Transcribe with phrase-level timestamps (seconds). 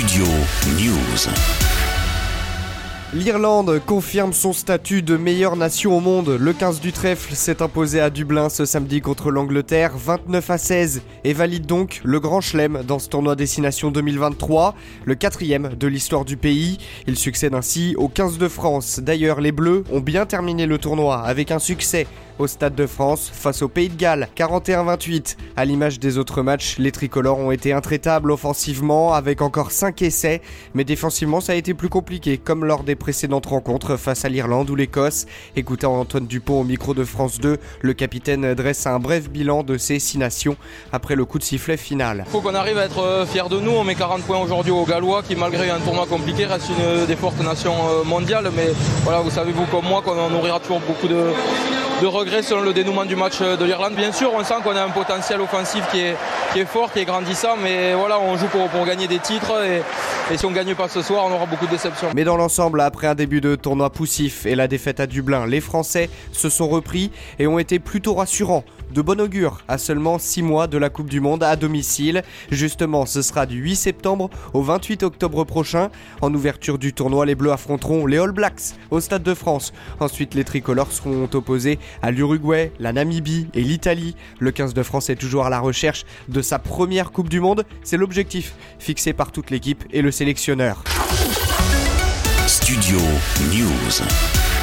[0.00, 0.24] Studio
[0.78, 1.28] News.
[3.12, 6.38] L'Irlande confirme son statut de meilleure nation au monde.
[6.40, 11.02] Le 15 du trèfle s'est imposé à Dublin ce samedi contre l'Angleterre, 29 à 16,
[11.24, 14.74] et valide donc le grand chelem dans ce tournoi Destination 2023,
[15.04, 16.78] le quatrième de l'histoire du pays.
[17.06, 19.00] Il succède ainsi au 15 de France.
[19.00, 22.06] D'ailleurs, les Bleus ont bien terminé le tournoi avec un succès
[22.40, 25.36] au Stade de France face au Pays de Galles, 41-28.
[25.56, 30.40] À l'image des autres matchs, les tricolores ont été intraitables offensivement avec encore 5 essais,
[30.74, 34.70] mais défensivement ça a été plus compliqué comme lors des précédentes rencontres face à l'Irlande
[34.70, 35.26] ou l'Écosse.
[35.54, 39.76] Écoutons Antoine Dupont au micro de France 2, le capitaine dresse un bref bilan de
[39.76, 40.56] ces 6 nations
[40.92, 42.24] après le coup de sifflet final.
[42.26, 44.72] Il faut qu'on arrive à être euh, fiers de nous, on met 40 points aujourd'hui
[44.72, 48.68] aux Gallois qui malgré un tournoi compliqué reste une des fortes nations euh, mondiales, mais
[49.04, 51.32] voilà, vous savez vous comme moi qu'on nourrira toujours beaucoup de
[52.00, 53.94] de regrets selon le dénouement du match de l'Irlande.
[53.94, 57.56] Bien sûr, on sent qu'on a un potentiel offensif qui est, fort, qui est grandissant,
[57.62, 59.82] mais voilà, on joue pour, gagner des titres et,
[60.32, 62.08] et si on ne gagne pas ce soir, on aura beaucoup de déceptions.
[62.14, 65.60] Mais dans l'ensemble, après un début de tournoi poussif et la défaite à Dublin, les
[65.60, 68.64] Français se sont repris et ont été plutôt rassurants.
[68.92, 72.24] De bon augure à seulement 6 mois de la Coupe du Monde à domicile.
[72.50, 75.90] Justement, ce sera du 8 septembre au 28 octobre prochain.
[76.22, 79.72] En ouverture du tournoi, les Bleus affronteront les All Blacks au Stade de France.
[80.00, 84.16] Ensuite, les tricolores seront opposés à l'Uruguay, la Namibie et l'Italie.
[84.38, 87.64] Le 15 de France est toujours à la recherche de sa première Coupe du Monde.
[87.82, 90.84] C'est l'objectif fixé par toute l'équipe et le sélectionneur.
[92.46, 92.98] Studio
[93.52, 94.59] News.